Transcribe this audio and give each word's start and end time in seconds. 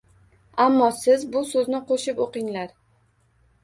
Ammo 0.65 0.87
siz 1.01 1.27
bu 1.37 1.45
so’zni 1.53 1.85
qo’shib 1.93 2.27
o’qinglar. 2.29 2.77